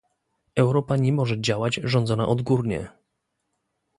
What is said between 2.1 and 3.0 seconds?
odgórnie